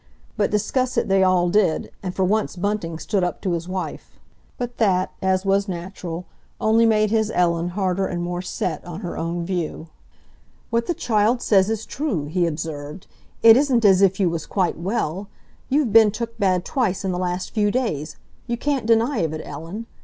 [0.35, 4.17] But discuss it they all did, and for once Bunting stood up to his wife.
[4.57, 6.25] But that, as was natural,
[6.59, 9.89] only made his Ellen harder and more set on her own view.
[10.71, 13.05] "What the child says is true," he observed.
[13.43, 15.27] "It isn't as if you was quite well.
[15.69, 19.85] You've been took bad twice in the last few days—you can't deny of it, Ellen.